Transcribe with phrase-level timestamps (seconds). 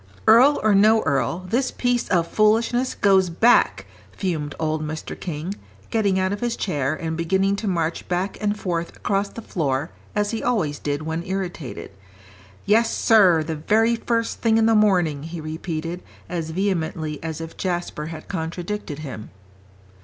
[0.25, 5.13] "Earl or no earl, this piece of foolishness goes back," fumed old Mr.
[5.19, 5.53] King,
[5.91, 9.91] getting out of his chair, and beginning to march back and forth across the floor
[10.15, 11.91] as he always did when irritated.
[12.65, 17.55] "Yes, sir, the very first thing in the morning," he repeated, as vehemently as if
[17.55, 19.29] Jasper had contradicted him.